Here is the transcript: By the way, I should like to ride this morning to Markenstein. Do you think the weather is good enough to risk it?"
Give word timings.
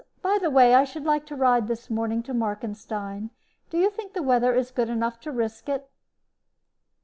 By 0.23 0.39
the 0.41 0.49
way, 0.49 0.73
I 0.73 0.83
should 0.83 1.03
like 1.03 1.27
to 1.27 1.35
ride 1.35 1.67
this 1.67 1.87
morning 1.87 2.23
to 2.23 2.33
Markenstein. 2.33 3.29
Do 3.69 3.77
you 3.77 3.91
think 3.91 4.13
the 4.13 4.23
weather 4.23 4.55
is 4.55 4.71
good 4.71 4.89
enough 4.89 5.19
to 5.19 5.31
risk 5.31 5.69
it?" 5.69 5.91